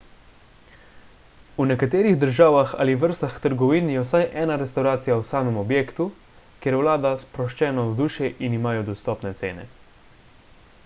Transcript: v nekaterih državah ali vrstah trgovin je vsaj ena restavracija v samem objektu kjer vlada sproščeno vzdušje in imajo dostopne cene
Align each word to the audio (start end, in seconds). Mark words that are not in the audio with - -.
v 1.57 1.65
nekaterih 1.71 2.15
državah 2.21 2.71
ali 2.85 2.95
vrstah 3.03 3.35
trgovin 3.43 3.91
je 3.95 3.99
vsaj 4.05 4.23
ena 4.43 4.55
restavracija 4.61 5.17
v 5.19 5.27
samem 5.31 5.59
objektu 5.63 6.07
kjer 6.63 6.79
vlada 6.79 7.11
sproščeno 7.25 7.83
vzdušje 7.91 8.31
in 8.47 8.57
imajo 8.61 8.87
dostopne 8.89 9.35
cene 9.43 9.69